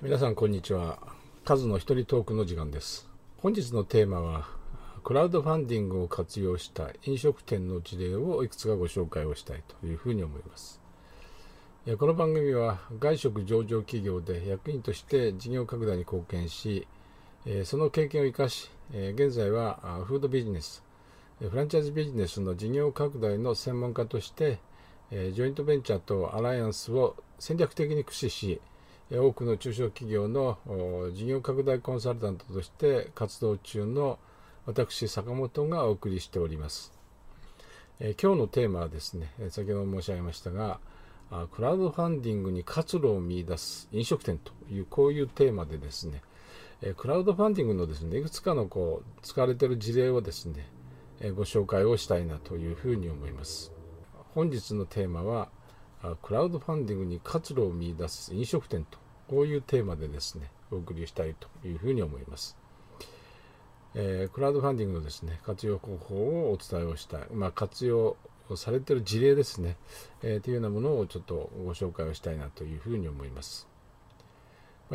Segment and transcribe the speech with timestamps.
[0.00, 1.00] 皆さんこんにちは。
[1.44, 3.08] カズの一人トークの時間です。
[3.38, 4.46] 本日のテーマは
[5.02, 10.80] クラウドファンディングを活用した飲食店の事例をいくつかご紹介をしたいというふうに思います。
[11.98, 16.86] この番組は外食上場企業で役員として事業拡大に貢献し
[17.64, 20.84] その経験を生かし現在はフードビジネス
[21.40, 24.60] フランチャイズビジネスの事業拡大の専門家として
[25.10, 28.60] ジョイントベンチャーとアライアンスを戦略的に駆使し
[29.10, 30.58] 多くの中小企業の
[31.14, 34.18] 事業拡大コンサルタントとして活動中の
[34.66, 36.92] 私坂本がお送りしております、
[38.00, 40.78] え今日のテーマはですね先ほど申し上げましたが
[41.52, 46.20] クラウドファンディングに活路を見出す飲食店というこういうテーマでですね
[46.98, 50.66] クラウドファンディングのですねいくつかのこう使われている事例をですね
[51.34, 53.72] ご紹介をしたいなというふうに思います。
[54.34, 55.48] 本日のテーマは
[56.22, 62.56] クラウドファンディングに活路を見出す飲食店とこういうテーマでですねお送りしたいというふうに思います、
[63.94, 68.16] えー、クラウドファンディングのですね活用方法をお伝えをしたい、まあ、活用
[68.56, 69.76] されている事例ですね、
[70.22, 73.68] えー、というようなものをちょっとご紹介をしたいなというふうに思います。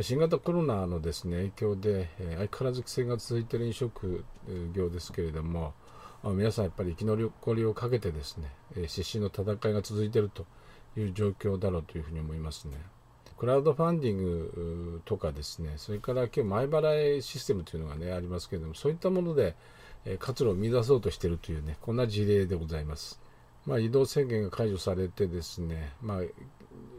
[0.01, 4.25] 新型コロナのですね影響で、えー、相変わらず規制が続いている飲食
[4.73, 5.75] 業ですけれども、
[6.23, 10.47] ま、皆さんやっぱり生き残りをかけてですね、えー、失神の戦いが続いていると
[10.97, 12.77] いう状況だろうというふうに思いますね。
[13.37, 19.55] クラウドファンディングとかですね、それから今日前払いシステムというのがね、ありますけれども、そういったもので
[20.19, 23.19] 活路を見出そうとしているというね、こんな事例でございます。
[23.65, 26.21] まあ、移動制限が解除されてですね、まあ、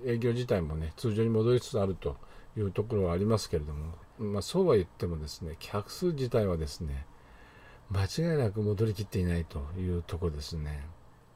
[0.07, 2.17] 営業自体もね、通常に戻りつつあると
[2.57, 7.07] いうところはありますけれども、まあ、そうは言ってもですね、客数自体はですね、
[7.91, 10.87] 間違いなく戻りきっていないというところですね。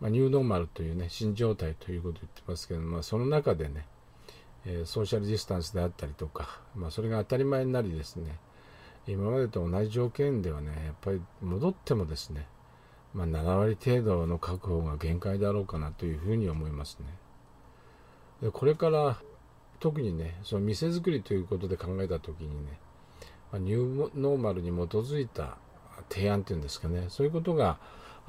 [0.01, 3.87] まあ、ニューノーマルというね、新状態ということを言ってますけど、まあ、その中でね、
[4.65, 8.39] えー、ソーシャルディスタンスであったりとか、まあ、それが当たり前になりですね、
[9.07, 12.47] 今までと同じ条件ではね、やっぱり戻ってもですね、
[13.15, 17.07] まあ、7割程度の確保が限界だろうかなというふうに思いますね。
[18.43, 19.19] でこれから
[19.81, 22.79] 特にね、その店作りということで考えたときにね、
[23.53, 25.57] ま、ニューノーマルに基づいた
[26.11, 27.79] 提案っていうんですかね、そういうことが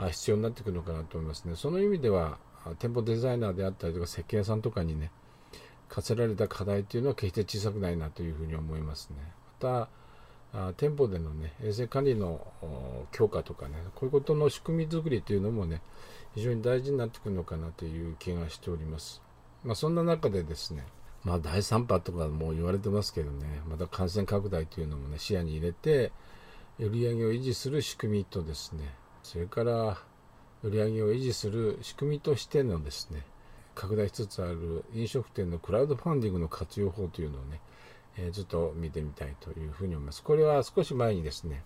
[0.07, 1.55] 必要になってくるのかなと思いますね。
[1.55, 2.37] その意味では、
[2.79, 5.11] 店舗デザイナーであったりとか設計屋さんとかにね、
[5.87, 9.17] 課せられた課題というのは決して小さくないなというふうに思いますね。
[9.61, 9.87] ま
[10.51, 12.45] た、店舗でのね、衛生管理の
[13.11, 15.81] 強化とかね、こういうことの仕組み作りというのもね、
[16.35, 19.21] 非常に大事になってくるのかなという気がしております。
[19.63, 20.85] まあ、そんな中でですね、
[21.23, 26.11] まあ、第3波とかも言われてますけどね、また感染拡大というのもね、視野に入れて、
[26.79, 28.93] 売り上げを維持する仕組みとですね、
[29.29, 29.95] それから
[30.63, 33.21] 売り上げを維持する仕組みとしてのですね、
[33.75, 37.61] 拡大しつつある飲食店のクラウドファンディングの活用法というのをね、
[38.17, 40.23] えー、ずっと見てみたいというふうに思います。
[40.23, 41.63] これは少し前にですね、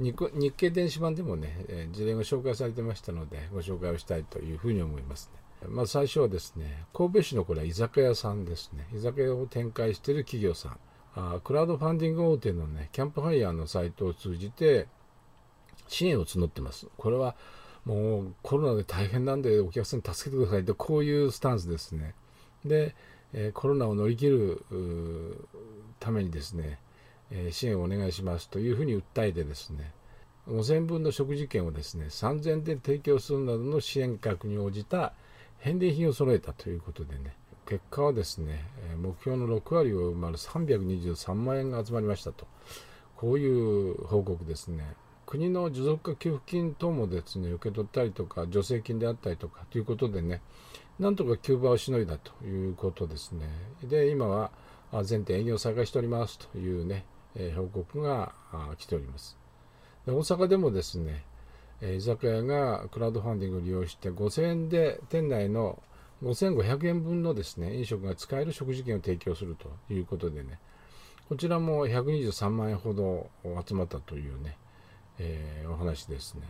[0.00, 0.16] 日
[0.56, 5.30] 経電子版でもね、えー、事例が紹介されてましたので、ご紹介をしたいというふうに思います
[5.62, 5.68] ね。
[5.68, 8.88] まず最初はですね、神戸市のこれは居酒屋さんですね。
[8.96, 10.78] 居酒屋を展開している企業さん。
[11.16, 14.88] あクラウドファンディング大手のね、キャンプファイヤーのサイトを通じて
[15.88, 16.88] 支援を募ってます。
[16.96, 17.34] これは
[17.84, 22.14] もうコロナで大変なんでお客さんに助けてくださいってこういうスタンスですね。
[22.64, 22.94] で、
[23.32, 24.64] え、コロナを乗り切る
[26.00, 26.78] ためにですね、
[27.30, 29.92] え、支援をお願いしますというふうに訴えてですね、
[30.48, 35.12] 5000分の食事券をですね、3000で提供するなどの支援額に応じた
[35.58, 37.36] 返礼品を揃えたということでね、
[37.66, 38.64] 結果はですね、
[38.96, 42.46] 目標の6割を埋まる323万円が集まりましたと、
[43.16, 44.84] こういう報告ですね。
[45.34, 50.40] 国の持続化給付金等もですね受け取ったりとか助成金であったりとかということでね
[51.00, 53.48] なんとか急場をしのいだということですね。
[53.82, 54.52] で今は
[55.02, 58.32] 全店営業再開しておりますというね、え、報告が
[58.78, 59.36] 来ております。
[60.06, 61.24] で大阪でもですね、
[61.82, 65.82] 居酒屋がクラウドファンディングを利用して5000円で店内の
[66.22, 70.60] 5500円分のですね飲食が使える食事券を提供するということでね
[71.28, 73.30] こちらも123万円ほど
[73.66, 74.56] 集まったというね
[75.18, 76.42] えー、お話ですね。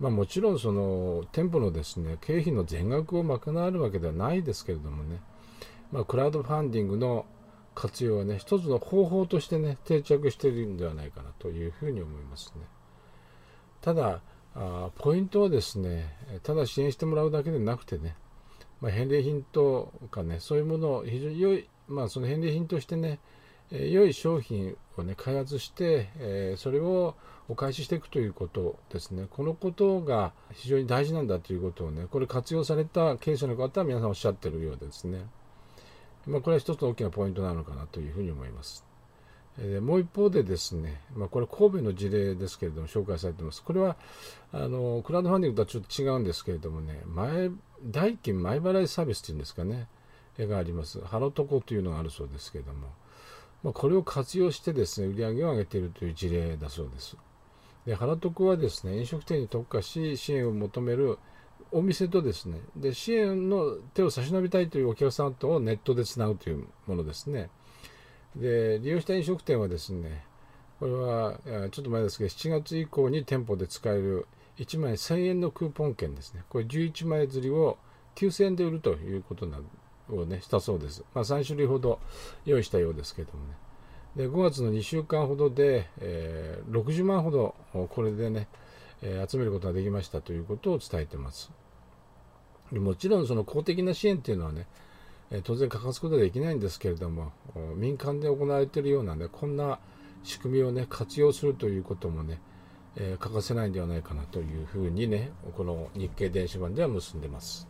[0.00, 5.20] まあ、もちろんその店舗のですね経費の全額を賄えるわけではないですけれどもね、
[5.92, 7.26] まあ、クラウドファンディングの
[7.74, 12.62] 活用はね一つの方法としてね定着しているんではないかなというふうに思いますね。
[13.80, 14.20] ただ
[14.54, 18.16] あポイントはですねただ支援してもらうだけでなくてね、
[18.80, 23.18] まあ、返礼品とかねそういうものを非常に良いまあその返礼品としてね
[23.70, 27.14] え良い商品をね開発して、えそれを
[27.48, 35.26] お返ししていくということですねこのことが非常に大事なんだということをねこれ活用された経営者の方は皆さんおっしゃってるようですね
[36.26, 38.84] まあ、これは一つの大きなポイントなのかなというふうに思います。
[39.58, 43.62] えもう一方でですね、まあ、これ神戸の事例ですけれども紹介されています。
[43.62, 43.96] これは
[44.52, 47.50] あのクラウドファンディングとはちょっと違うんですけれどもね、前
[47.84, 49.86] 代金前払いサービスというんですかね、
[50.38, 51.00] があります。
[51.02, 52.88] ハロトコというのがあるそうですけれども、
[53.64, 57.16] まあ、これを活用してですね、売り上げを上げているという事例だそうです。
[57.86, 61.18] で、ハロトコはですね、飲食店に特化し支援を求める
[61.72, 67.50] お店とですね、で支援の手を差し伸べたいというお客さんとをネットでつなぐというものですね。
[68.36, 70.24] で利用した飲食店はですね
[70.80, 71.38] これは
[71.70, 74.26] ちょっと前ですけど7月以降に店舗で使える
[74.58, 77.78] 1枚1000円のクーポン券ですねこれ11枚釣りを
[78.16, 79.64] 9000円で売るということなん
[80.10, 82.00] をねしたそうです、まあ、3種類ほど
[82.44, 83.54] 用意したようですけどもね。
[84.16, 87.54] で5月の2週間ほどで、えー、60万ほど
[87.88, 88.46] これでね、
[89.02, 91.50] えー、集めることができましたということを伝えてます。
[92.72, 94.66] もちろんその公的な支援っていうのはね
[95.30, 97.32] え当然欠かすことはできないんですけれども
[97.76, 99.78] 民間で行われているようなねこんな
[100.22, 102.40] 仕組みをね活用するということもね、
[102.96, 107.68] えー、欠かせないんではないかなというふうにねこの日経電子版では結んでます。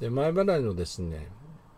[0.00, 1.28] で前払いのですね、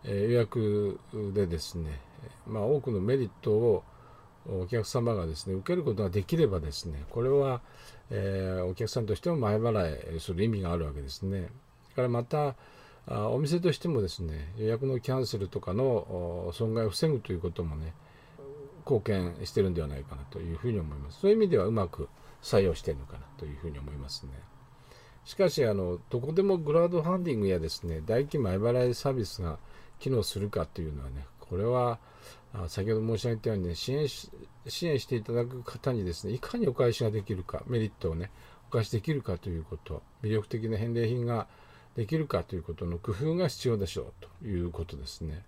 [0.03, 0.99] 予約
[1.33, 1.99] でですね、
[2.47, 3.83] まあ、多くのメリットを
[4.47, 7.61] お客様がですね受けることができればですねこれは、
[8.09, 11.49] えー、お客さんとしても前払いする意味があるわけですね。
[11.99, 12.55] からまた
[13.07, 17.93] あお店としてもですね予約のキャンセルとかの損害を防ぐということもね
[18.85, 21.19] 貢献してるんではないかなというふうに思います。
[21.19, 22.07] そういう意味ではうまく
[22.41, 24.31] 採用してるのかなというふうに思いますね。
[25.25, 29.59] しかしあのどこでもグラウドファンディングやですね代金前払いサービスが
[29.99, 31.99] 機能するかというのはねこれは
[32.67, 34.29] 先ほど申し上げたように、ね、支援し
[34.67, 38.31] 支援していただく方にですねいかにお返しができるかメリットをね
[38.69, 41.47] お返しできるかということ魅力的な返礼品が
[41.95, 45.43] できるかということの工夫が必要でしょうということですね。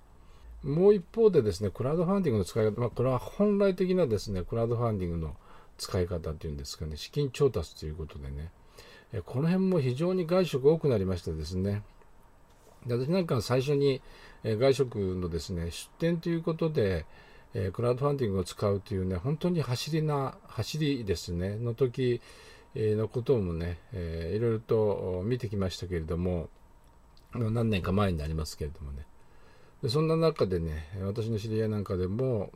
[0.64, 5.36] もう一方でですね、クラウドファンディングの使い方、まあ、これは本来的なですね、クラウドファンディングの
[5.78, 8.52] 使い方っていうんですかね、資金調達ということでね、
[9.26, 11.84] この辺も非常に外食多くなりましてですね、
[12.88, 14.02] 私なんか最初に
[14.44, 17.06] 外食のですね、出店ということで
[17.54, 22.22] え、クラウドファンディングを使うというね、本当に走りな、走りですね、の時、
[22.74, 26.50] のこともね、えー、いろいろと見てきましたけれども、
[27.34, 29.06] 何年か前になりますけれどもね。
[29.84, 32.52] でそんな中でね、私の知り合いなんかでも、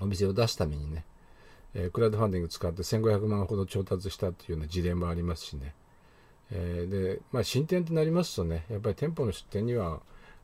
[0.00, 1.06] お店を出すためにね、
[1.72, 5.74] えー、クラウドファンディング使って1500万ほど調達したというような事例もありますしね。
[6.54, 10.00] えー、で、まあ、進展となりますとね、やっぱり店舗の出店には、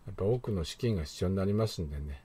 [0.07, 2.23] やっぱ多くの資金が必要になりますんでね、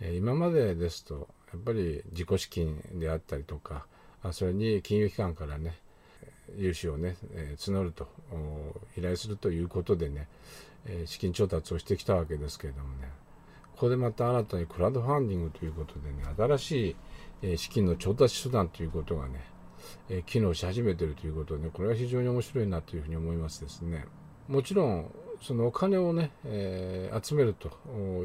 [0.00, 3.86] えー、今までですと、やっぱり自己資金であったりとか、
[4.22, 5.78] あそれに金融機関からね、
[6.56, 8.08] 融資をね、えー、募ると
[8.96, 10.28] 依頼するということでね、
[10.86, 13.10] え、資金調達をしてきたわけですけれどもね。
[13.72, 16.96] ここでまた新たにクラウドファンディングということでね新し
[17.52, 19.44] い、資金の調達手段ということがね、
[20.08, 24.06] え機能し始めてるということで、ね、これは非常に面白いなというふうに思いますですね
[24.48, 25.10] もちろん
[25.42, 27.68] そのお金をね、え集めると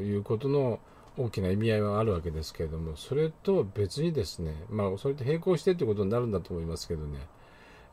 [0.00, 0.80] いうことの
[1.16, 7.18] 大きな意味合いはあるわけですけれどもそれと別にですねまあそれと並行してということになるんだと思いますけどね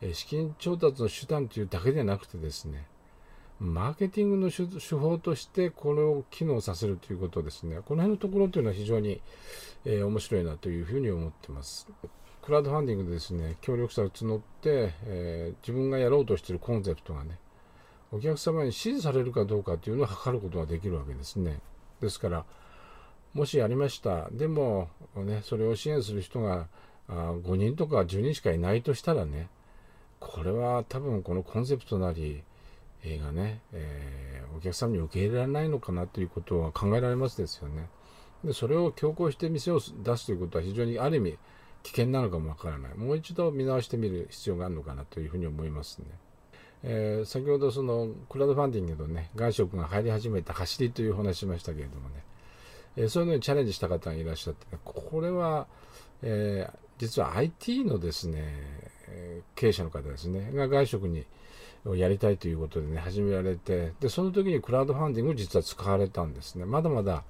[0.02, 2.88] え資金調達の手段というだけではなくてですね、
[3.60, 7.78] マーケティングの手法としてこれを機能させるということですね。
[7.86, 9.22] この辺のところというのは非常に、
[9.86, 11.88] えー、面白いなというふうに思ってます。
[12.42, 17.38] クラウドファンディングでですね、協力者を募って、えー、自分がやろうとしているコンセプトがね、
[18.12, 21.60] お客様に支持されるかどうかというのを測ることができるわけですね。
[22.02, 22.46] ですから、
[23.34, 24.30] もしありました。
[24.32, 26.68] でも、ね、それを支援する人が
[27.08, 29.48] あ5人とか10人しかいないとしたらね、
[30.20, 32.44] これは多分このコンセプトなり、
[33.04, 37.88] 映画ね、えー、お客さんに受け入れられないのかなということは考えられますですよね。
[38.44, 41.38] で、それを強行して店を出すということは非常にある意味
[41.84, 42.96] 危険なのかもわからない。
[42.96, 46.06] もう一度見直してみる必要があるのかなというふうに思いますね。
[46.84, 52.24] えー、先ほどそのクラウドファンディングのね、外食が入り始めた走りという話しましたけれどもね、
[52.98, 55.68] えー、そういうのにチャレンジした方がいらっしゃって、ね、これは、
[56.24, 58.92] えー、実は IT のですね、
[59.56, 61.26] 経営者の方ですね、が外食に
[61.86, 66.66] をやりたいということでね、始められて、で、その時にクラウドファンディングを実は使われたんですね。
[66.66, 67.24] まだまだ、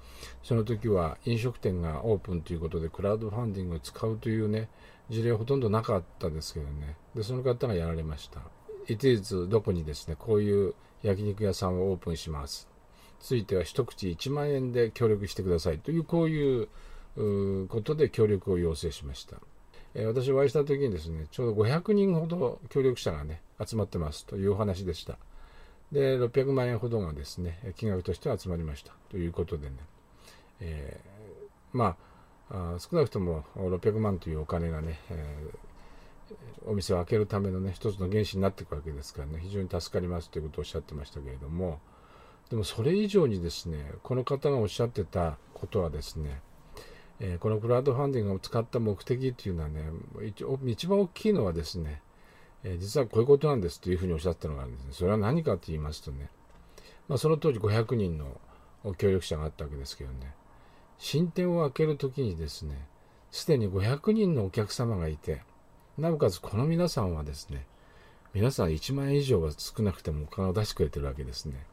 [0.43, 4.69] その時は飲食店がオープンということで、クラウドファンディングを使うというね、
[5.09, 6.95] 事例はほとんどなかったですけどね。
[7.15, 8.41] で、その方がやられました。
[8.87, 12.67] いついつどこにですね、こういう焼肉屋さんをオープンします。
[13.19, 16.67] ついては一口1万円で協力してくださいという、こういう
[17.67, 19.37] ことで協力を要請しました。
[19.93, 25.17] え私お会いした時にですね、ちょうど500人ほど協力者がね、集まってますというお話でした。
[25.91, 29.75] で、600万円ほどがですね、金額として集まりましたということでね、
[30.61, 31.97] えー、ま
[32.49, 41.79] あ少なくとも600万というお金がね、えー、お店を開けるためのね一つの原資になっていくわけですからね非常に助かりますということをおっしゃってましたけれども
[42.49, 46.41] でもそれ以上にですねこの方がおっしゃってたことはですね
[47.23, 49.83] えー、このクラウドファンディングを使った目的っていうのはね
[50.65, 52.01] 一番大きいのはですね、
[52.63, 54.93] えー、実はこういうことなんですというふうにおっしゃったのがあるんですね。
[54.93, 56.31] それは何かと言いますとね、
[57.07, 58.25] まあ、その当時500人の
[58.97, 60.33] 協力者があったわけですけどね
[60.97, 62.87] 新店を開ける時にですね
[63.29, 65.43] すでに500人のお客様がいて
[65.99, 67.67] なおかつこの皆さんはですね
[68.33, 71.65] 皆さん1万円以上は少なくてもお金を出してくれてるわけですね。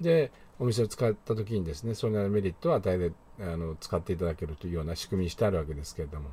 [0.00, 6.28] でお店を使った時にですねそれなりのメリットを与えてあの使っていただけるというような仕組みにしてあるわけですけれども。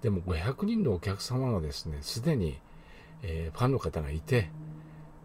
[0.00, 2.56] でも500人のお客様がですねすでに、
[3.22, 4.48] えー、ファンの方がいて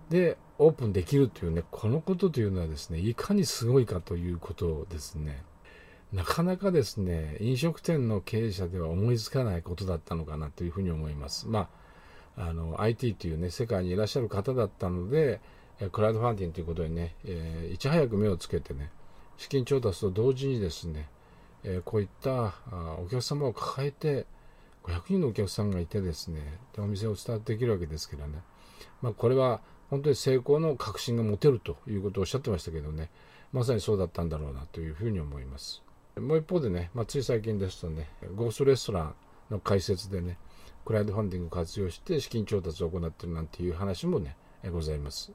[0.10, 5.44] でオープンできるというねこのことというのはですねいかにすごいかということですね。
[6.12, 11.48] なかなかですね飲食店の経営者では思いつかないことだったのかなというふうに思います。
[11.48, 11.70] ま
[12.36, 15.40] ああの IT というね世界にいらっしゃる方だったので
[15.92, 18.92] クラウドファンディングということにね、えー、いち早く目をつけてね
[19.38, 21.10] 資金調達と同時にですね、
[21.64, 22.54] えー、こういった
[23.00, 24.26] お客様を抱えて
[24.84, 28.40] 500人のお客さんがいてですねでお店をスタートできるわけですけどね、
[29.02, 33.10] まあ、これは本当に成功の確信が持てるということをおっしゃってましたけどね。
[33.54, 35.84] まさにそうだったんだろうなというふうに思います。
[36.20, 39.16] もう一方でね、まあ、つい最近ですとねゴーストレストラン
[39.52, 40.38] の開設でね
[40.86, 44.36] クラウドファンディングを活用して資金調達を行っているなんていう話もね
[44.72, 45.32] ございます。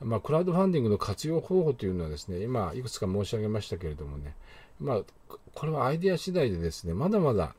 [0.00, 4.34] まあ、クラウドファンディングの活用方法というのはですね、今いくつか申し上げましたけれどもね、
[4.80, 5.00] まあ、
[5.54, 7.54] これはアイデア次第でですね、まだまだ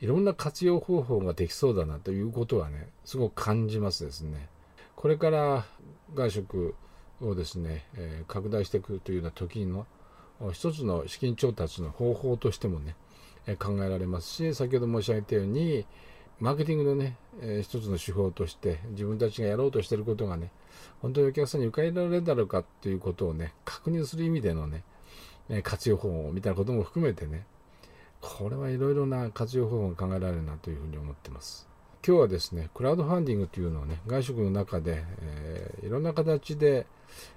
[0.00, 4.48] いろんな活用方法ができそうだなということはね、すごく感じますですね。
[4.96, 5.66] これから
[6.14, 6.74] 外食
[7.20, 9.86] をですね、え、拡大していくというような時の
[10.52, 12.96] 一つの資金調達の方法としてもね、
[13.58, 15.86] 考えられますし、先ほど申し上げたように、
[16.44, 20.50] マーケティングのね、えー、一つの手法として自分たちがやろうとしていることがね、
[21.00, 24.84] 本当にお客さんに受け入れられるだろうかっていうことをね、確認する意味でのね、
[25.48, 27.46] え活用方法みたいなことも含めてね、
[28.20, 31.66] これはいろいろな活用方法が考えられるなというふうに思ってます。
[32.06, 36.86] 今日はですね、クラウドファンディングというのをね、外食の中で、えー、いろんな形で、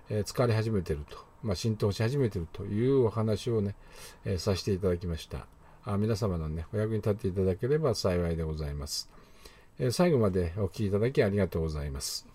[0.10, 3.76] えー、使われ始めていると、まあ、浸透し始めているというお話をね、
[4.26, 5.48] えー、させていただきました。
[5.90, 9.10] あ皆様のね、お役に立っていただければ幸いでございます。
[9.80, 12.28] え最後までお聴きいただきありがとうございます。